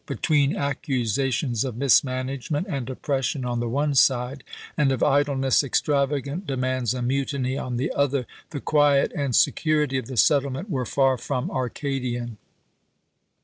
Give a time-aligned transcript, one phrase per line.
[0.07, 4.43] Between accusations of mismanagement and oppression on the one side,
[4.75, 10.07] and of idleness, extravagant demands, and mutiny on the other, the quiet and security of
[10.07, 12.37] the settlement were far from Arcadian.